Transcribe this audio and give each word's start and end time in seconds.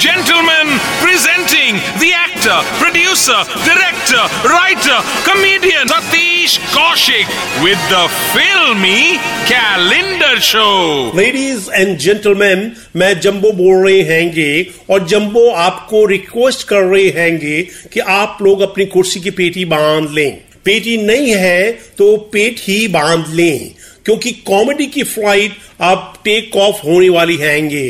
gentlemen, 0.00 0.66
presenting 1.04 1.76
the 2.00 2.10
actor, 2.16 2.58
producer, 2.80 3.36
director, 3.68 4.22
writer, 4.48 4.98
comedian 5.28 5.84
Satish 5.86 6.56
Kaushik 6.72 7.28
with 7.62 7.80
the 7.92 8.04
filmy 8.32 9.20
calendar 9.50 10.34
show. 10.40 11.12
Ladies 11.16 11.70
and 11.70 11.96
gentleman 11.98 12.72
मैं 12.96 13.12
jumbo 13.20 13.52
बोल 13.60 13.84
रहे 13.86 14.00
हैंगे 14.12 14.50
और 14.90 15.06
jumbo 15.08 15.48
आपको 15.66 16.04
request 16.14 16.66
कर 16.68 16.82
रहे 16.84 17.08
हैंगे 17.20 17.62
कि 17.92 18.00
आप 18.16 18.38
लोग 18.42 18.60
अपनी 18.70 18.86
कुर्सी 18.96 19.20
की 19.20 19.30
पेटी 19.42 19.64
बाँध 19.74 20.10
लें 20.18 20.32
पेटी 20.64 20.96
नहीं 21.06 21.34
है 21.36 21.70
तो 21.98 22.16
पेट 22.32 22.60
ही 22.68 22.86
बाँध 22.96 23.34
लें 23.34 23.70
क्योंकि 24.04 24.30
कॉमेडी 24.46 24.86
की 24.94 25.02
फ़्लाइट 25.02 25.56
अब 25.88 26.12
टेक 26.24 26.56
ऑफ़ 26.56 26.86
होने 26.86 27.08
वाली 27.08 27.36
हैंगे 27.36 27.88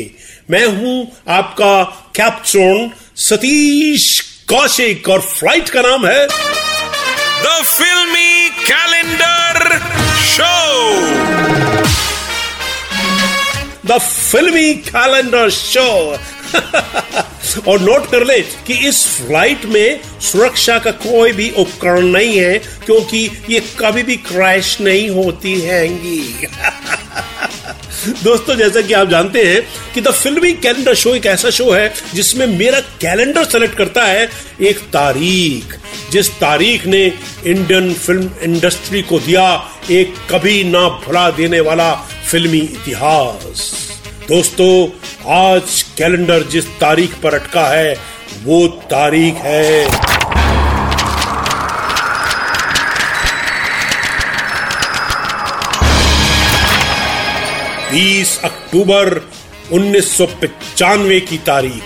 मैं 0.49 0.65
हूँ 0.65 1.11
आपका 1.29 1.83
कैप्टन 2.15 2.91
सतीश 3.15 4.05
कौशिक 4.49 5.09
और 5.09 5.21
फ़्लाइट 5.21 5.69
का 5.69 5.81
नाम 5.81 6.05
है 6.07 6.27
the 7.43 7.63
filmy 7.65 8.49
calendar 8.49 9.79
show 10.25 10.53
the 13.85 13.97
filmy 13.99 14.73
calendar 14.73 15.49
show 15.49 16.17
और 17.67 17.81
नोट 17.81 18.09
कर 18.11 18.25
ले 18.25 18.39
कि 18.41 18.73
इस 18.87 19.05
फ़्लाइट 19.17 19.65
में 19.65 19.99
सुरक्षा 20.21 20.79
का 20.79 20.91
कोई 20.91 21.31
भी 21.31 21.49
उपकरण 21.57 22.07
नहीं 22.07 22.37
है 22.37 22.57
क्योंकि 22.57 23.29
ये 23.49 23.59
कभी 23.79 24.03
भी 24.03 24.15
क्रैश 24.15 24.77
नहीं 24.81 25.09
होती 25.09 25.59
हैंगी। 25.61 26.47
दोस्तों, 28.01 28.55
जैसा 28.55 28.81
कि 28.81 28.93
आप 28.93 29.09
जानते 29.09 29.43
हैं 29.43 29.61
कि 29.93 30.01
द 30.01 30.11
फिल्मी 30.11 30.51
कैलेंडर 30.53 30.93
शो 30.95 31.13
एक 31.15 31.25
ऐसा 31.25 31.49
शो 31.49 31.69
है 31.71 31.93
जिसमें 32.13 32.45
मेरा 32.47 32.79
कैलेंडर 33.01 33.43
सेलेक्ट 33.43 33.75
करता 33.77 34.03
है 34.03 34.29
एक 34.61 34.79
तारीख। 34.93 35.75
जिस 36.11 36.29
तारीख 36.31 36.85
ने 36.85 37.05
इंडियन 37.45 37.93
फ़िल्म 37.93 38.29
इंडस्ट्री 38.41 39.01
को 39.01 39.19
दिया 39.19 39.45
एक 39.91 40.13
कभी 40.31 40.63
ना 40.63 40.87
भुला 41.05 41.29
देने 41.31 41.59
वाला 41.59 41.93
फिल्मी 42.31 42.59
इतिहास। 42.59 43.71
दोस्तों, 44.27 44.87
आज 45.35 45.81
कैलेंडर 45.97 46.43
जिस 46.43 46.65
तारीख 46.79 47.15
पर 47.23 47.35
अटका 47.35 47.67
है, 47.67 47.97
वो 48.43 48.67
तारीख 48.67 49.35
है। 49.35 50.20
बीस 57.91 58.39
अक्टूबर 58.43 59.29
उन्नीस 59.71 60.17
की 61.29 61.37
तारीख। 61.37 61.83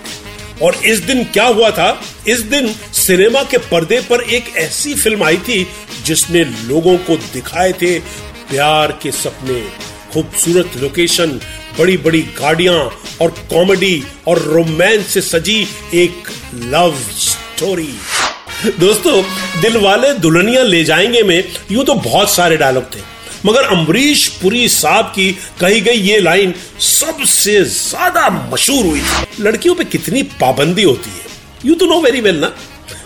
और 0.61 0.75
इस 0.75 0.99
दिन 0.99 1.23
क्या 1.23 1.45
हुआ 1.45 1.71
था? 1.71 2.01
इस 2.27 2.39
दिन 2.39 2.75
सिनेमा 2.93 3.43
के 3.43 3.57
पर्दे 3.57 4.01
पर 4.01 4.21
एक 4.21 4.53
ऐसी 4.57 4.95
फ़िल्म 4.95 5.23
आई 5.23 5.37
थी, 5.37 5.67
जिसने 6.05 6.43
लोगों 6.43 6.97
को 6.97 7.17
दिखाए 7.17 7.71
थे 7.71 7.99
प्यार 8.49 8.99
के 9.03 9.11
सपने। 9.11 9.67
खूबसूरत 10.13 10.71
लोकेशन 10.77 11.27
बड़ी 11.79 11.97
बड़ी 11.97 12.21
गाड़ियाँ 12.21 13.01
और 13.21 13.29
कॉमेडी 13.31 14.03
और 14.27 14.39
रोमांस 14.39 15.07
से 15.07 15.21
सजी 15.21 15.67
एक 15.93 16.23
लव 16.55 16.95
स्टोरी। 17.11 17.95
दोस्तों, 18.79 19.23
दिल 19.61 19.77
वाले 19.77 20.13
दुल्हनिया 20.13 20.63
ले 20.63 20.83
जाएँगे 20.83 21.23
में 21.23 21.51
यूँ 21.71 21.85
तो 21.85 21.93
बहुत 21.93 22.29
सारे 22.29 22.57
डायलॉग 22.57 22.83
थे। 22.83 23.14
मगर 23.45 23.63
अमरीश 23.71 24.27
पुरी 24.41 24.67
साहब 24.69 25.05
की 25.15 25.31
कही 25.59 25.81
गई 25.81 25.99
ये 26.01 26.19
लाइन 26.19 26.53
सबसे 26.81 27.63
ज़्यादा 27.63 28.29
मशहूर 28.51 28.85
हुई 28.85 29.01
थी। 29.01 29.43
लड़कियों 29.43 29.75
पे 29.75 29.83
कितनी 29.85 30.23
पाबंदी 30.41 30.83
होती 30.83 31.09
है। 31.09 31.23
यू 31.65 31.75
तो 31.75 31.85
नो 31.85 31.99
वेरी 32.01 32.21
वेल 32.21 32.39
ना। 32.39 32.51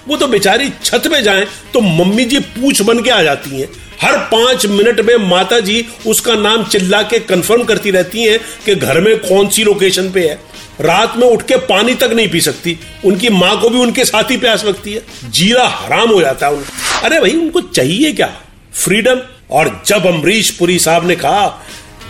वो 0.07 0.17
तो 0.17 0.27
बेचारी 0.27 0.69
छत 0.83 1.07
पे 1.07 1.21
जाए 1.21 1.45
तो 1.73 1.81
मम्मी 1.81 2.25
जी 2.25 2.39
पूछ 2.39 2.81
बन 2.81 3.01
के 3.03 3.09
आ 3.09 3.21
जाती 3.23 3.59
हैं। 3.59 3.69
हर 4.01 4.17
पाँच 4.27 4.65
मिनट 4.67 4.99
में 5.01 5.15
माता 5.29 5.59
जी 5.59 5.85
उसका 6.07 6.35
नाम 6.37 6.63
चिल्ला 6.65 7.01
के 7.03 7.19
कंफर्म 7.21 7.63
करती 7.63 7.91
रहती 7.91 8.23
हैं 8.23 8.39
कि 8.65 8.75
घर 8.75 8.99
में 9.01 9.17
कौन 9.19 9.49
सी 9.49 9.63
लोकेशन 9.63 10.11
पे 10.11 10.27
है। 10.27 10.39
रात 10.81 11.17
में 11.17 11.27
उठ 11.27 11.41
के 11.41 11.55
पानी 11.67 11.93
तक 11.95 12.11
नहीं 12.11 12.27
पी 12.29 12.41
सकती। 12.41 12.77
उनकी 13.05 13.29
माँ 13.29 13.59
को 13.61 13.69
भी 13.69 13.79
उनके 13.79 14.05
साथ 14.05 14.31
ही 14.31 14.37
प्यास 14.37 14.63
लगती 14.65 14.93
है। 14.93 15.31
जीरा 15.31 15.65
हराम 15.69 16.09
हो 16.09 16.21
जाता 16.21 16.47
है 16.47 16.53
उनको 16.53 17.05
अरे 17.05 17.19
भाई, 17.19 17.31
उनको 17.31 17.61
चाहिए 17.61 18.11
क्या? 18.11 18.31
फ्रीडम 18.75 19.21
और 19.51 19.81
जब 19.85 20.05
अमरीश 20.07 20.49
पुरी 20.49 20.79
साहब 20.79 21.07
ने 21.07 21.15
कहा, 21.15 21.65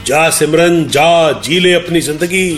जा 0.07 0.29
सिमरन, 0.29 0.83
जा 0.85 1.31
जी 1.39 1.59
ले 1.59 1.73
अपनी 1.73 2.01
ज़िंदगी 2.01 2.49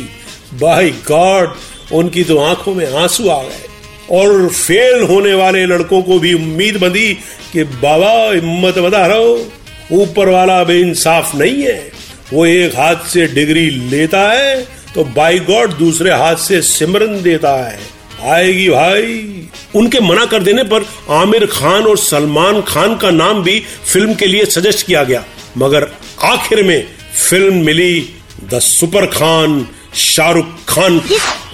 बाय 0.53 0.89
गॉड, 1.07 1.55
उनकी 1.93 2.23
तो 2.23 2.37
आँखों 2.37 2.73
में 2.75 2.85
आँसू 2.93 3.29
आ 3.29 3.41
गए। 3.43 3.69
और 4.11 4.47
फेल 4.49 5.01
होने 5.01 5.33
वाले 5.33 5.65
लड़कों 5.65 6.01
को 6.01 6.19
भी 6.19 6.33
उम्मीद 6.33 6.77
बंधी 6.77 7.13
कि, 7.53 7.63
बाबा, 7.63 8.11
हिम्मत 8.31 8.77
बता 8.79 9.05
रहो 9.05 9.51
ऊपर 9.93 10.29
वाला 10.29 10.63
भी 10.63 10.79
इंसाफ 10.81 11.35
नहीं 11.35 11.63
है। 11.63 11.91
वो 12.33 12.45
एक 12.45 12.75
हाथ 12.75 13.07
से 13.07 13.25
डिग्री 13.27 13.69
लेता 13.69 14.21
है 14.31 14.61
तो 14.95 15.03
बाई 15.05 15.39
गॉड 15.39 15.71
दूसरे 15.73 16.11
हाथ 16.11 16.35
से 16.35 16.61
सिमरन 16.61 17.21
देता 17.23 17.55
है। 17.65 17.79
आएगी 18.23 18.67
भाई 18.69 19.40
उनके 19.75 19.99
मना 19.99 20.25
कर 20.25 20.43
देने 20.43 20.63
पर 20.63 20.85
आमिर 21.13 21.45
खान 21.45 21.83
और 21.83 21.97
सलमान 21.97 22.61
खान 22.61 22.95
का 22.97 23.09
नाम 23.11 23.43
भी 23.43 23.59
फ़िल्म 23.85 24.13
के 24.13 24.25
लिए 24.25 24.45
सजेस्ट 24.47 24.85
किया 24.85 25.03
गया। 25.03 25.23
मगर 25.57 25.91
आखिर 26.23 26.63
में 26.63 26.87
फ़िल्म 27.29 27.63
मिली 27.65 28.01
द 28.43 28.59
सुपर 28.59 29.05
खान, 29.05 29.65
शाहरुख 29.95 30.45
खान। 30.67 31.01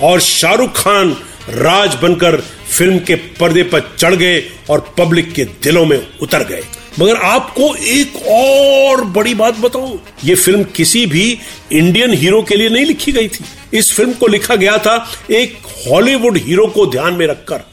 और 0.02 0.19
शाहरुख 0.22 0.78
खान 0.78 1.16
राज 1.50 1.96
बनकर 1.96 2.38
फ़िल्म 2.69 3.00
के 3.00 3.16
पर्दे 3.16 3.63
पर 3.63 3.81
चढ़ 3.97 4.16
गए 4.16 4.41
और 4.69 4.94
पब्लिक 4.97 5.31
के 5.34 5.44
दिलों 5.63 5.86
में 5.86 6.02
उतर 6.22 6.44
गए। 6.44 6.63
मगर 7.00 7.16
आपको 7.16 7.74
एक 7.75 8.16
और 8.28 9.03
बड़ी 9.07 9.34
बात 9.36 9.57
बताऊँ, 9.57 10.00
ये 10.25 10.36
फ़िल्म 10.36 10.63
किसी 10.75 11.06
भी 11.06 11.38
इंडियन 11.72 12.13
हीरो 12.13 12.41
के 12.41 12.56
लिए 12.56 12.69
नहीं 12.69 12.86
लिखी 12.86 13.12
गई 13.12 13.28
थी। 13.28 13.46
इस 13.78 13.91
फ़िल्म 13.94 14.13
को 14.13 14.28
लिखा 14.28 14.56
गया 14.56 14.78
था 14.78 14.96
एक 15.31 15.57
हॉलीवुड 15.88 16.38
हीरो 16.38 16.68
को 16.68 16.86
ध्यान 16.86 17.13
में 17.13 17.25
रखकर। 17.28 17.63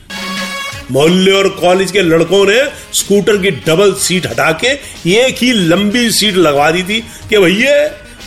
मोहल्ले 0.90 1.30
और 1.30 1.48
कॉलेज 1.50 1.90
के 1.90 2.02
लड़कों 2.02 2.44
ने 2.46 2.58
स्कूटर 2.94 3.36
की 3.36 3.50
डबल 3.66 3.92
सीट 3.98 4.26
हटा 4.26 4.50
के 4.64 4.68
एक 5.16 5.36
ही 5.38 5.52
लंबी 5.52 6.10
सीट 6.10 6.34
लगवा 6.36 6.70
दी 6.70 6.82
थी 6.82 7.00
कि 7.28 7.38
भैया, 7.38 7.74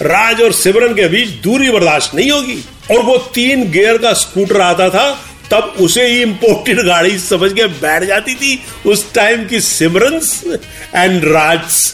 राज 0.01 0.41
और 0.41 0.51
सिमरन 0.53 0.93
के 0.93 1.07
बीच 1.07 1.29
दूरी 1.43 1.69
बर्दाश्त 1.69 2.15
नहीं 2.15 2.31
होगी। 2.31 2.63
और 2.91 3.01
वो 3.03 3.17
तीन 3.35 3.69
गियर 3.71 3.97
का 3.97 4.13
स्कूटर 4.13 4.61
आता 4.61 4.89
था, 4.89 5.09
तब 5.51 5.75
उसे 5.81 6.05
ही 6.07 6.21
इंपोर्टेड 6.21 6.79
गाड़ी 6.85 7.17
समझ 7.19 7.51
के 7.53 7.65
बैठ 7.81 8.03
जाती 8.03 8.35
थी। 8.35 8.59
उस 8.85 9.13
टाइम 9.13 9.45
की 9.47 9.59
Simran 9.61 10.19
and 10.95 11.25
Raj. 11.25 11.91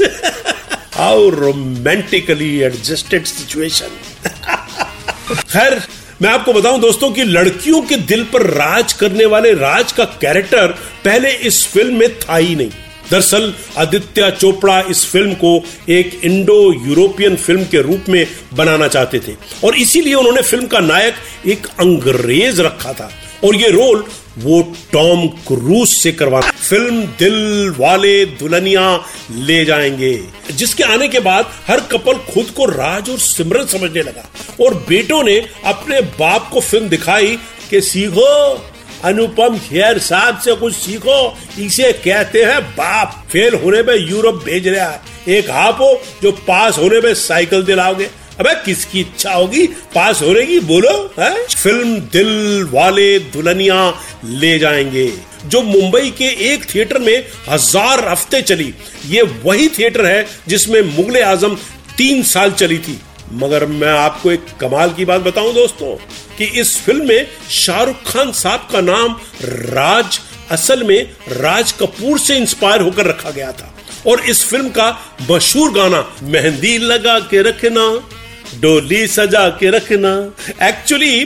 How 0.94 1.30
romantically 1.30 2.58
adjusted 2.60 3.26
situation 3.26 4.00
खैर 5.52 5.82
मैं 6.24 6.30
आपको 6.30 6.54
बताऊँ 6.54 6.80
दोस्तों 6.80 7.12
कि 7.12 7.24
लड़कियों 7.24 7.82
के 7.82 7.96
दिल 7.96 8.24
पर 8.24 8.42
राज 8.42 8.94
करने 8.94 9.26
वाले 9.26 9.54
राज 9.54 9.92
का 9.92 10.06
कैरेक्टर 10.06 10.68
पहले 11.06 11.30
इस 11.30 11.68
फ़िल्म 11.68 11.96
में 11.96 12.20
था 12.20 12.38
ही 12.38 12.56
नहीं। 12.56 12.70
दरअसल, 13.12 13.54
आदित्य 13.78 14.32
चोपड़ा 14.32 14.82
इस 14.82 15.12
फ़िल्म 15.12 15.34
को 15.34 15.64
एक 15.90 16.22
इंडो 16.24 16.88
यूरोपियन 16.88 17.36
फ़िल्म 17.36 17.66
के 17.66 17.82
रूप 17.82 18.06
में 18.10 18.28
बनाना 18.54 18.88
चाहते 18.88 19.20
थे। 19.20 19.36
और 19.64 19.76
इसीलिए 19.76 20.14
उन्होंने 20.14 20.42
फ़िल्म 20.42 20.68
का 20.68 20.80
नायक 20.80 21.14
एक 21.48 21.68
अंग्रेज़ 21.68 22.62
रखा 22.62 22.94
था। 22.94 23.12
और 23.44 23.56
ये 23.56 23.70
रोल 23.70 24.04
वो 24.38 24.62
टॉम 24.92 25.28
क्रूज 25.48 25.88
से 25.90 26.12
करवा 26.12 26.40
फ़िल्म 26.42 27.02
दिल 27.20 27.74
वाले 27.78 28.26
दुल्हनिया 28.26 29.06
ले 29.32 29.64
जाएँगे, 29.66 30.14
जिसके 30.52 30.84
आने 30.84 31.08
के 31.08 31.20
बाद 31.20 31.52
हर 31.68 31.80
कपल 31.92 32.18
खुद 32.34 32.46
को 32.46 32.66
राज 32.66 33.10
और 33.10 33.18
सिमरन 33.20 33.66
समझने 33.68 34.02
लगा 34.02 34.30
और 34.62 34.74
बेटों 34.90 35.24
ने 35.24 35.38
अपने 35.66 36.02
बाप 36.02 36.50
को 36.54 36.62
फ़िल्म 36.62 36.90
दिखाई 36.90 37.38
कि 37.70 37.82
सीखो, 37.82 38.54
अनुपम 39.04 39.58
खेर 39.60 39.98
साहब 40.00 40.38
से 40.40 40.56
कुछ 40.56 40.76
सीखो, 40.76 41.38
इसे 41.60 41.92
कहते 41.94 42.44
हैं 42.44 42.62
बाप। 42.72 43.24
फेल 43.32 43.54
होने 43.54 43.82
पे 43.84 43.98
यूरोप 44.10 44.36
भेज 44.36 44.68
रहा 44.68 44.90
है। 44.90 45.02
एक 45.30 45.50
आप 45.50 45.78
हो 45.82 46.02
जो 46.24 46.32
पास 46.32 46.78
होने 46.78 47.00
पे 47.02 47.14
साइकिल 47.16 47.64
दिलाओगे। 47.64 48.10
अबे 48.40 48.54
किसकी 48.56 49.00
इच्छा 49.00 49.32
होगी? 49.32 49.66
पास 49.68 50.22
हो 50.22 50.32
रहेगी? 50.34 50.60
बोलो, 50.60 51.14
है? 51.20 51.46
फ़िल्म 51.48 52.00
दिल 52.14 52.68
वाले 52.72 53.20
दुल्हनिया 53.20 54.02
ले 54.26 54.58
जाएँगे। 54.60 55.14
जो 55.46 55.62
मुंबई 55.62 56.10
के 56.10 56.30
एक 56.54 56.66
थिएटर 56.76 57.00
में 57.00 57.26
हज़ार 57.50 58.08
हफ़्ते 58.10 58.42
चली, 58.42 58.74
ये 59.06 59.22
वही 59.22 59.68
थिएटर 59.70 60.06
है 60.06 60.26
जिसमें 60.48 60.82
मुगले 60.98 61.22
आज़म 61.22 61.56
तीन 61.98 62.24
साल 62.24 62.52
चली 62.52 62.78
थी। 62.78 63.00
मगर 63.34 63.66
मैं 63.66 63.92
आपको 63.92 64.32
एक 64.32 64.46
कमाल 64.62 64.94
की 64.94 65.06
बात 65.06 65.22
बताऊँ 65.22 65.54
दोस्तों, 65.54 65.96
कि 66.38 66.46
इस 66.60 66.78
फ़िल्म 66.82 67.08
में 67.08 67.28
शाहरुख 67.52 68.12
खान 68.12 68.32
साहब 68.32 68.68
का 68.72 68.82
नाम 68.82 69.16
राज, 69.44 70.20
असल 70.52 70.84
में 70.84 71.10
राज 71.30 71.72
कपूर 71.72 72.20
से 72.20 72.38
इंस्पायर 72.38 72.82
होकर 72.82 73.06
रखा 73.06 73.32
गया 73.32 73.52
था। 73.52 73.74
और 74.08 74.20
इस 74.20 74.44
फ़िल्म 74.46 74.70
का 74.70 74.90
मशहूर 75.32 75.72
गाना, 75.72 76.16
मेहंदी 76.24 76.78
लगा 76.78 77.20
के 77.20 77.42
रखना। 77.42 77.86
डोली 78.62 79.06
सजा 79.08 79.48
के 79.50 79.70
रखना। 79.70 80.14
एक्चुअली 80.68 81.24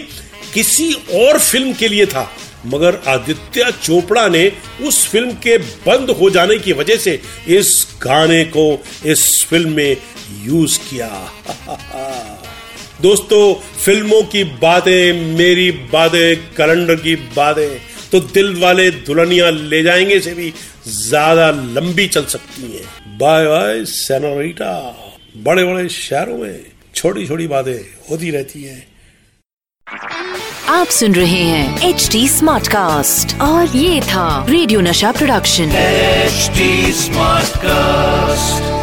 किसी 0.54 0.92
और 0.94 1.40
फ़िल्म 1.40 1.74
के 1.74 1.88
लिए 1.88 2.06
था, 2.06 2.30
मगर 2.66 3.00
आदित्य 3.08 3.72
चोपड़ा 3.84 4.28
ने 4.28 4.52
उस 4.84 5.08
फ़िल्म 5.08 5.32
के 5.44 5.58
बंद 5.58 6.10
हो 6.10 6.30
जाने 6.30 6.58
की 6.58 6.74
वजह 6.74 6.98
से 6.98 7.20
इस 7.48 7.88
गाने 8.02 8.44
को 8.46 8.66
इस 9.06 9.46
फ़िल्म 9.46 9.72
में 9.72 9.98
यूज़ 10.44 10.80
किया। 10.80 11.10
दोस्तों, 13.02 13.54
फ़िल्मों 13.86 14.22
की 14.24 14.44
बातें, 14.44 15.36
मेरी 15.38 15.72
बातें 15.72 16.36
कैलेंडर 16.56 16.96
की 16.96 17.16
बातें 17.36 17.78
तो 18.12 18.20
दिल 18.20 18.54
वाले 18.56 18.90
दुल्हनिया 18.92 19.50
ले 19.50 19.82
जाएँगे 19.84 20.20
से 20.20 20.34
भी 20.34 20.54
ज़्यादा 20.88 21.50
लंबी 21.52 22.08
चल 22.08 22.26
सकती 22.26 22.62
हैं। 22.62 23.18
बाय 23.18 23.46
बाय 23.46 23.84
सेनोरिटा 23.86 24.74
बड़े 25.38 25.64
बड़े 25.64 25.88
शहरों 25.90 26.38
में। 26.38 26.77
छोटी 26.98 27.26
छोटी 27.28 27.48
बातें 27.48 27.78
होती 28.10 28.32
रहती 28.32 28.64
हैं 28.64 28.86
आप 30.70 30.88
सुन 30.92 31.16
रहे 31.16 31.42
हैं 31.44 31.90
एच 31.90 32.08
डी 32.12 32.28
स्मार्ट 32.30 32.68
कास्ट 32.68 33.40
और 33.42 33.76
ये 33.78 34.00
था 34.04 34.46
radio 34.50 34.80
Nasha 34.82 35.12
production 35.12 35.76
HD 35.76 36.94
smart 36.94 37.48
Smartcast. 37.48 38.77